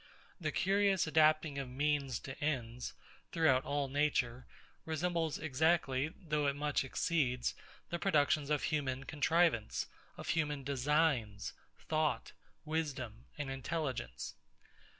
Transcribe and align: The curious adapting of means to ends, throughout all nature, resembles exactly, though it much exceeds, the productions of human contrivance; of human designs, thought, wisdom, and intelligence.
The 0.39 0.51
curious 0.51 1.05
adapting 1.05 1.59
of 1.59 1.69
means 1.69 2.17
to 2.21 2.35
ends, 2.43 2.95
throughout 3.31 3.63
all 3.65 3.87
nature, 3.87 4.47
resembles 4.83 5.37
exactly, 5.37 6.11
though 6.19 6.47
it 6.47 6.55
much 6.55 6.83
exceeds, 6.83 7.53
the 7.91 7.99
productions 7.99 8.49
of 8.49 8.63
human 8.63 9.03
contrivance; 9.03 9.85
of 10.17 10.29
human 10.29 10.63
designs, 10.63 11.53
thought, 11.77 12.31
wisdom, 12.65 13.27
and 13.37 13.51
intelligence. 13.51 14.33